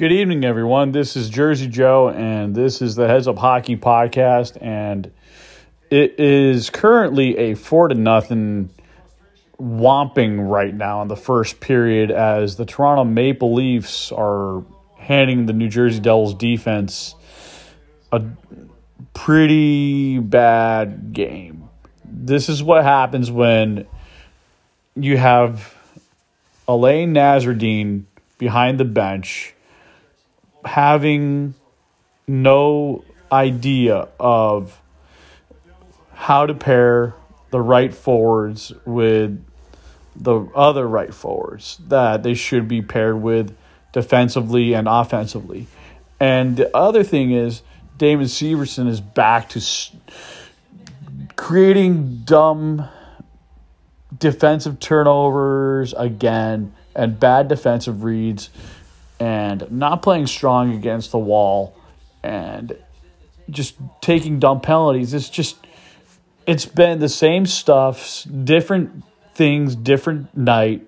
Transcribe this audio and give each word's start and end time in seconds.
Good 0.00 0.12
evening, 0.12 0.46
everyone. 0.46 0.92
This 0.92 1.14
is 1.14 1.28
Jersey 1.28 1.66
Joe, 1.66 2.08
and 2.08 2.54
this 2.54 2.80
is 2.80 2.94
the 2.94 3.06
Heads 3.06 3.28
Up 3.28 3.36
Hockey 3.36 3.76
podcast. 3.76 4.56
And 4.58 5.12
it 5.90 6.18
is 6.18 6.70
currently 6.70 7.36
a 7.36 7.54
four 7.54 7.88
to 7.88 7.94
nothing 7.94 8.70
whomping 9.60 10.48
right 10.48 10.74
now 10.74 11.02
in 11.02 11.08
the 11.08 11.18
first 11.18 11.60
period 11.60 12.10
as 12.10 12.56
the 12.56 12.64
Toronto 12.64 13.04
Maple 13.04 13.52
Leafs 13.52 14.10
are 14.10 14.64
handing 14.96 15.44
the 15.44 15.52
New 15.52 15.68
Jersey 15.68 16.00
Devils 16.00 16.32
defense 16.32 17.14
a 18.10 18.24
pretty 19.12 20.18
bad 20.18 21.12
game. 21.12 21.68
This 22.06 22.48
is 22.48 22.62
what 22.62 22.84
happens 22.84 23.30
when 23.30 23.86
you 24.94 25.18
have 25.18 25.74
Alain 26.66 27.12
Nasreddine 27.12 28.04
behind 28.38 28.80
the 28.80 28.86
bench 28.86 29.52
having 30.64 31.54
no 32.26 33.04
idea 33.32 34.08
of 34.18 34.80
how 36.12 36.46
to 36.46 36.54
pair 36.54 37.14
the 37.50 37.60
right 37.60 37.94
forwards 37.94 38.72
with 38.84 39.44
the 40.16 40.40
other 40.54 40.86
right 40.86 41.14
forwards 41.14 41.80
that 41.88 42.22
they 42.22 42.34
should 42.34 42.68
be 42.68 42.82
paired 42.82 43.20
with 43.20 43.56
defensively 43.92 44.74
and 44.74 44.86
offensively. 44.88 45.66
And 46.18 46.56
the 46.56 46.76
other 46.76 47.02
thing 47.02 47.32
is, 47.32 47.62
Damon 47.96 48.26
Severson 48.26 48.86
is 48.86 49.00
back 49.00 49.48
to 49.50 49.62
creating 51.36 52.22
dumb 52.24 52.88
defensive 54.16 54.78
turnovers 54.80 55.94
again 55.94 56.74
and 56.94 57.18
bad 57.18 57.48
defensive 57.48 58.04
reads 58.04 58.50
and 59.20 59.70
not 59.70 60.02
playing 60.02 60.26
strong 60.26 60.72
against 60.72 61.12
the 61.12 61.18
wall 61.18 61.76
and 62.22 62.76
just 63.50 63.76
taking 64.00 64.40
dumb 64.40 64.60
penalties. 64.60 65.12
It's 65.12 65.28
just 65.28 65.56
it's 66.46 66.64
been 66.64 66.98
the 66.98 67.08
same 67.08 67.46
stuff, 67.46 68.26
different 68.44 69.04
things, 69.34 69.76
different 69.76 70.34
night. 70.36 70.86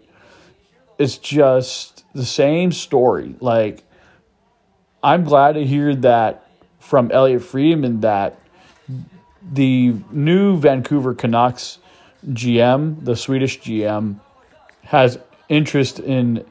It's 0.99 1.19
just 1.19 2.05
the 2.15 2.25
same 2.25 2.73
story. 2.73 3.37
Like 3.39 3.85
I'm 5.03 5.25
glad 5.25 5.53
to 5.53 5.65
hear 5.65 5.95
that 5.97 6.47
from 6.81 7.11
Elliotte 7.13 7.43
Friedman 7.43 8.01
that 8.01 8.39
the 9.53 9.95
new 10.11 10.57
Vancouver 10.57 11.15
Canucks 11.15 11.79
GM, 12.29 13.05
the 13.05 13.17
Swedish 13.17 13.61
GM, 13.61 14.21
has 14.85 15.19
interest 15.49 15.99
in 15.99 16.45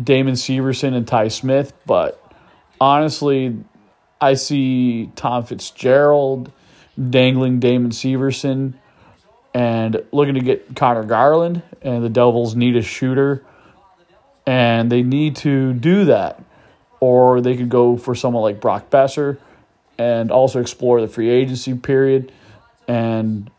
Damon 0.00 0.34
Severson 0.34 0.94
and 0.94 1.06
Ty 1.06 1.28
Smith, 1.28 1.72
but 1.86 2.22
honestly, 2.80 3.56
I 4.20 4.34
see 4.34 5.10
Tom 5.16 5.44
Fitzgerald 5.44 6.52
dangling 7.10 7.60
Damon 7.60 7.90
Severson 7.90 8.74
and 9.54 10.02
looking 10.12 10.34
to 10.34 10.40
get 10.40 10.74
Conor 10.76 11.04
Garland, 11.04 11.62
and 11.82 12.02
the 12.02 12.08
Devils 12.08 12.54
need 12.54 12.76
a 12.76 12.82
shooter, 12.82 13.44
and 14.46 14.90
they 14.90 15.02
need 15.02 15.36
to 15.36 15.72
do 15.74 16.06
that. 16.06 16.42
Or 17.00 17.40
they 17.40 17.56
could 17.56 17.68
go 17.68 17.96
for 17.96 18.14
someone 18.14 18.42
like 18.42 18.60
Brock 18.60 18.88
Boeser 18.88 19.38
and 19.98 20.30
also 20.30 20.60
explore 20.60 21.00
the 21.00 21.08
free 21.08 21.28
agency 21.28 21.74
period. 21.74 22.32
And 22.86 23.50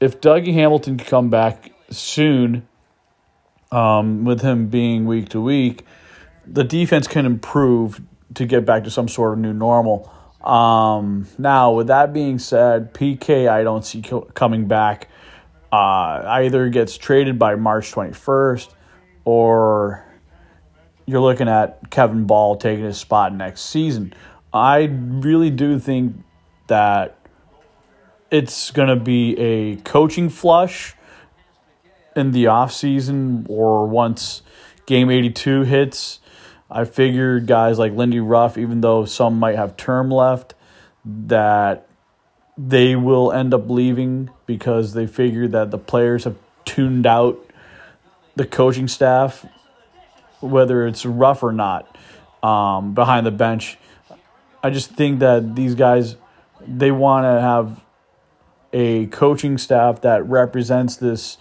if 0.00 0.20
Dougie 0.20 0.54
Hamilton 0.54 0.96
can 0.96 1.06
come 1.06 1.30
back 1.30 1.70
soon, 1.90 2.66
um, 3.70 4.24
with 4.24 4.40
him 4.40 4.68
being 4.68 5.06
week 5.06 5.28
to 5.30 5.40
week, 5.40 5.84
the 6.46 6.64
defense 6.64 7.06
can 7.08 7.26
improve 7.26 8.00
to 8.34 8.46
get 8.46 8.64
back 8.64 8.84
to 8.84 8.90
some 8.90 9.08
sort 9.08 9.32
of 9.32 9.38
new 9.38 9.52
normal. 9.52 10.12
Um, 10.42 11.26
now, 11.38 11.72
with 11.72 11.88
that 11.88 12.12
being 12.12 12.38
said, 12.38 12.94
PK 12.94 13.48
I 13.48 13.64
don't 13.64 13.84
see 13.84 14.02
coming 14.34 14.68
back. 14.68 15.08
Uh, 15.72 16.22
either 16.26 16.68
gets 16.68 16.96
traded 16.96 17.38
by 17.38 17.56
March 17.56 17.92
21st 17.92 18.72
or 19.24 20.04
you're 21.06 21.20
looking 21.20 21.48
at 21.48 21.90
Kevin 21.90 22.26
Bahl 22.26 22.56
taking 22.56 22.84
his 22.84 22.98
spot 22.98 23.34
next 23.34 23.62
season. 23.62 24.14
I 24.52 24.84
really 24.84 25.50
do 25.50 25.78
think 25.78 26.16
that 26.68 27.18
it's 28.30 28.70
going 28.70 28.88
to 28.88 28.96
be 28.96 29.36
a 29.38 29.76
coaching 29.76 30.28
flush 30.28 30.94
in 32.16 32.32
the 32.32 32.46
off 32.46 32.72
season 32.72 33.46
or 33.48 33.86
once 33.86 34.42
game 34.86 35.10
82 35.10 35.62
hits. 35.62 36.20
I 36.70 36.84
figured 36.84 37.46
guys 37.46 37.78
like 37.78 37.92
Lindy 37.92 38.20
Ruff, 38.20 38.58
even 38.58 38.80
though 38.80 39.04
some 39.04 39.38
might 39.38 39.56
have 39.56 39.76
term 39.76 40.10
left, 40.10 40.54
that 41.04 41.86
they 42.58 42.96
will 42.96 43.30
end 43.30 43.54
up 43.54 43.68
leaving 43.68 44.30
because 44.46 44.94
they 44.94 45.06
figure 45.06 45.46
that 45.48 45.70
the 45.70 45.78
players 45.78 46.24
have 46.24 46.36
tuned 46.64 47.06
out 47.06 47.38
the 48.34 48.46
coaching 48.46 48.88
staff, 48.88 49.46
whether 50.40 50.86
it's 50.86 51.06
Ruff 51.06 51.42
or 51.42 51.52
not, 51.52 51.96
um, 52.42 52.94
behind 52.94 53.26
the 53.26 53.30
bench. 53.30 53.78
I 54.62 54.70
just 54.70 54.90
think 54.90 55.20
that 55.20 55.54
these 55.54 55.74
guys 55.74 56.16
they 56.66 56.90
want 56.90 57.24
to 57.24 57.40
have 57.40 57.80
a 58.72 59.06
coaching 59.06 59.58
staff 59.58 60.00
that 60.00 60.26
represents 60.26 60.96
this 60.96 61.38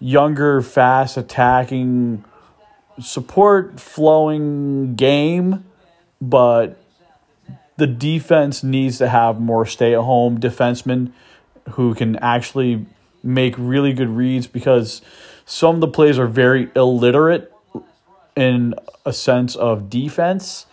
younger, 0.00 0.62
fast 0.62 1.16
attacking, 1.16 2.24
support 2.98 3.78
flowing 3.78 4.94
game, 4.94 5.64
but 6.20 6.82
the 7.76 7.86
defense 7.86 8.62
needs 8.64 8.98
to 8.98 9.08
have 9.08 9.40
more 9.40 9.64
stay 9.64 9.94
at 9.94 10.00
home 10.00 10.40
defensemen 10.40 11.12
who 11.70 11.94
can 11.94 12.16
actually 12.16 12.84
make 13.22 13.54
really 13.56 13.92
good 13.92 14.08
reads 14.08 14.46
because 14.46 15.02
some 15.44 15.76
of 15.76 15.80
the 15.80 15.88
plays 15.88 16.18
are 16.18 16.26
very 16.26 16.70
illiterate 16.74 17.52
in 18.36 18.74
a 19.04 19.12
sense 19.12 19.56
of 19.56 19.90
defense. 19.90 20.66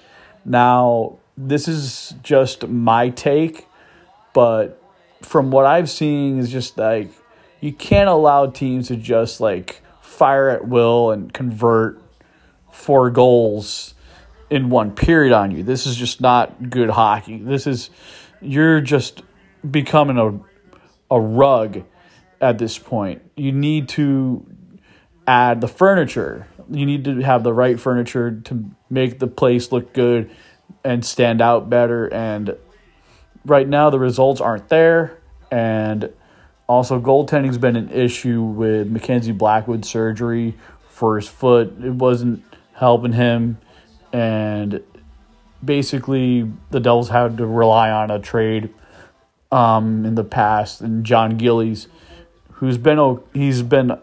Now, 0.45 1.17
this 1.37 1.67
is 1.67 2.15
just 2.23 2.67
my 2.67 3.09
take, 3.09 3.67
but 4.33 4.81
from 5.21 5.51
what 5.51 5.65
I've 5.65 5.89
seen 5.89 6.39
is 6.39 6.51
just 6.51 6.77
like 6.77 7.09
you 7.59 7.73
can't 7.73 8.09
allow 8.09 8.47
teams 8.47 8.87
to 8.87 8.95
just 8.95 9.39
like 9.39 9.81
fire 10.01 10.49
at 10.49 10.67
will 10.67 11.11
and 11.11 11.33
convert 11.33 12.01
four 12.71 13.09
goals 13.09 13.93
in 14.49 14.69
one 14.69 14.91
period 14.91 15.33
on 15.33 15.51
you. 15.51 15.63
This 15.63 15.85
is 15.85 15.95
just 15.95 16.21
not 16.21 16.69
good 16.69 16.89
hockey. 16.89 17.37
This 17.37 17.67
is 17.67 17.89
you're 18.41 18.81
just 18.81 19.23
becoming 19.69 20.17
a 20.17 20.39
a 21.13 21.19
rug 21.19 21.83
at 22.41 22.57
this 22.57 22.77
point. 22.77 23.21
You 23.35 23.51
need 23.51 23.89
to 23.89 24.45
add 25.25 25.61
the 25.61 25.67
furniture. 25.67 26.47
You 26.69 26.85
need 26.85 27.05
to 27.05 27.21
have 27.21 27.43
the 27.43 27.53
right 27.53 27.79
furniture 27.79 28.39
to 28.45 28.65
make 28.89 29.19
the 29.19 29.27
place 29.27 29.71
look 29.71 29.93
good 29.93 30.29
and 30.83 31.03
stand 31.03 31.41
out 31.41 31.69
better 31.69 32.07
and 32.13 32.55
right 33.45 33.67
now 33.67 33.89
the 33.89 33.99
results 33.99 34.41
aren't 34.41 34.69
there 34.69 35.17
and 35.49 36.11
also, 36.67 36.99
goaltending's 36.99 37.57
been 37.57 37.77
an 37.77 37.89
issue 37.89 38.41
with 38.41 38.89
Mackenzie 38.89 39.31
Blackwood 39.31 39.85
surgery 39.85 40.55
for 40.89 41.15
his 41.15 41.27
foot. 41.27 41.73
It 41.81 41.93
wasn't 41.93 42.43
helping 42.73 43.13
him, 43.13 43.57
and 44.11 44.83
basically 45.63 46.51
the 46.71 46.81
Devils 46.81 47.07
had 47.07 47.37
to 47.37 47.45
rely 47.45 47.89
on 47.89 48.11
a 48.11 48.19
trade 48.19 48.73
um, 49.49 50.05
in 50.05 50.15
the 50.15 50.25
past, 50.25 50.81
and 50.81 51.05
John 51.05 51.37
Gillies, 51.37 51.87
who's 52.51 52.77
been 52.77 53.19
he's 53.33 53.61
been 53.61 53.97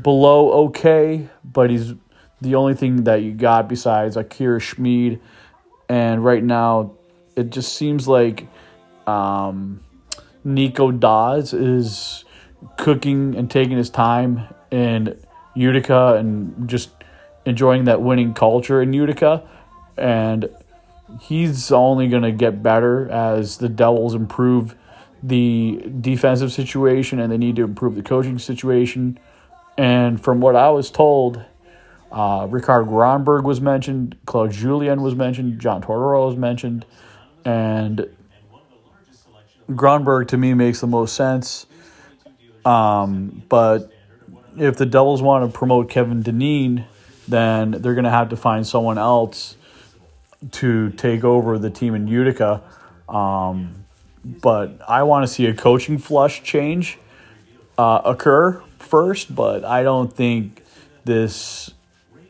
below 0.00 0.66
okay, 0.66 1.28
but 1.44 1.68
he's 1.68 1.92
the 2.40 2.54
only 2.54 2.74
thing 2.74 3.04
that 3.04 3.16
you 3.16 3.32
got 3.32 3.68
besides 3.68 4.16
Akira 4.16 4.60
Schmid, 4.60 5.20
and 5.90 6.24
right 6.24 6.42
now 6.42 6.92
it 7.36 7.50
just 7.50 7.74
seems 7.76 8.08
like. 8.08 8.46
Um, 9.06 9.80
Nico 10.44 10.90
Daws 10.90 11.52
is 11.52 12.24
cooking 12.76 13.34
and 13.36 13.50
taking 13.50 13.76
his 13.76 13.90
time 13.90 14.42
in 14.70 15.18
Utica 15.54 16.16
and 16.16 16.68
just 16.68 16.90
enjoying 17.44 17.84
that 17.84 18.02
winning 18.02 18.34
culture 18.34 18.82
in 18.82 18.92
Utica. 18.92 19.42
And 19.96 20.48
he's 21.20 21.70
only 21.72 22.08
going 22.08 22.22
to 22.22 22.32
get 22.32 22.62
better 22.62 23.08
as 23.10 23.58
the 23.58 23.68
Devils 23.68 24.14
improve 24.14 24.74
the 25.22 25.82
defensive 26.00 26.52
situation 26.52 27.18
and 27.18 27.32
they 27.32 27.38
need 27.38 27.56
to 27.56 27.64
improve 27.64 27.94
the 27.94 28.02
coaching 28.02 28.38
situation. 28.38 29.18
And 29.78 30.22
from 30.22 30.40
what 30.40 30.56
I 30.56 30.70
was 30.70 30.90
told, 30.90 31.42
uh, 32.12 32.46
Rikard 32.46 32.88
Grönborg 32.88 33.44
was 33.44 33.60
mentioned, 33.60 34.16
Claude 34.26 34.52
Julien 34.52 35.02
was 35.02 35.14
mentioned, 35.14 35.60
John 35.60 35.82
Tortorella 35.82 36.28
was 36.28 36.36
mentioned, 36.36 36.84
and 37.44 38.08
Grönborg 39.70 40.28
to 40.28 40.36
me 40.36 40.54
makes 40.54 40.80
the 40.80 40.86
most 40.86 41.14
sense. 41.14 41.66
Um, 42.64 43.42
but 43.48 43.92
if 44.56 44.76
the 44.76 44.86
Devils 44.86 45.22
want 45.22 45.50
to 45.50 45.56
promote 45.56 45.90
Kevin 45.90 46.22
Dineen, 46.22 46.86
then 47.26 47.72
they're 47.72 47.94
going 47.94 48.04
to 48.04 48.10
have 48.10 48.30
to 48.30 48.36
find 48.36 48.66
someone 48.66 48.98
else 48.98 49.56
to 50.52 50.90
take 50.90 51.24
over 51.24 51.58
the 51.58 51.70
team 51.70 51.94
in 51.94 52.06
Utica. 52.06 52.62
Um, 53.08 53.84
but 54.24 54.80
I 54.88 55.02
want 55.02 55.26
to 55.26 55.32
see 55.32 55.46
a 55.46 55.54
coaching 55.54 55.98
flush 55.98 56.42
change 56.42 56.98
uh, 57.76 58.02
occur 58.04 58.62
first, 58.78 59.34
but 59.34 59.64
I 59.64 59.82
don't 59.82 60.12
think 60.12 60.62
this, 61.04 61.70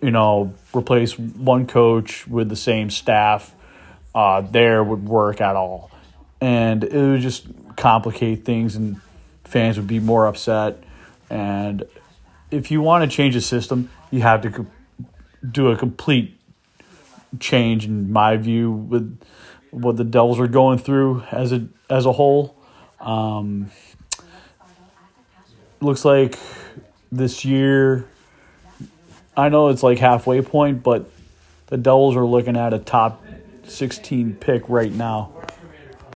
you 0.00 0.10
know, 0.10 0.54
replace 0.74 1.18
one 1.18 1.66
coach 1.66 2.26
with 2.26 2.48
the 2.48 2.56
same 2.56 2.90
staff 2.90 3.54
uh, 4.14 4.40
there 4.42 4.82
would 4.82 5.06
work 5.08 5.40
at 5.40 5.56
all. 5.56 5.90
And 6.40 6.84
it 6.84 6.92
would 6.92 7.20
just 7.20 7.46
complicate 7.76 8.44
things, 8.44 8.76
and 8.76 9.00
fans 9.44 9.76
would 9.76 9.86
be 9.86 10.00
more 10.00 10.26
upset. 10.26 10.82
And 11.30 11.84
if 12.50 12.70
you 12.70 12.80
want 12.80 13.08
to 13.08 13.16
change 13.16 13.34
the 13.34 13.40
system, 13.40 13.90
you 14.10 14.20
have 14.22 14.42
to 14.42 14.50
co- 14.50 14.66
do 15.48 15.68
a 15.68 15.76
complete 15.76 16.38
change, 17.40 17.86
in 17.86 18.12
my 18.12 18.36
view, 18.36 18.70
with 18.70 19.18
what 19.70 19.96
the 19.96 20.04
Devils 20.04 20.38
are 20.38 20.46
going 20.46 20.78
through 20.78 21.24
as 21.32 21.52
a 21.52 21.66
as 21.90 22.06
a 22.06 22.12
whole. 22.12 22.56
Um, 23.00 23.70
looks 25.80 26.04
like 26.04 26.38
this 27.10 27.44
year, 27.44 28.06
I 29.36 29.48
know 29.48 29.68
it's 29.68 29.82
like 29.82 29.98
halfway 29.98 30.40
point, 30.42 30.82
but 30.82 31.10
the 31.66 31.76
Devils 31.76 32.16
are 32.16 32.24
looking 32.24 32.56
at 32.56 32.72
a 32.72 32.78
top 32.78 33.24
16 33.66 34.36
pick 34.36 34.68
right 34.68 34.92
now. 34.92 35.32